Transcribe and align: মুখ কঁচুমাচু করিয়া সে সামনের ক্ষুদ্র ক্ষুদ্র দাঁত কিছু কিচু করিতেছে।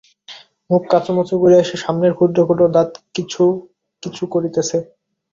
মুখ 0.69 0.81
কঁচুমাচু 0.91 1.35
করিয়া 1.41 1.63
সে 1.63 1.75
সামনের 1.83 2.13
ক্ষুদ্র 2.17 2.39
ক্ষুদ্র 2.47 2.63
দাঁত 2.75 2.91
কিছু 3.15 3.43
কিচু 4.03 4.23
করিতেছে। 4.33 4.77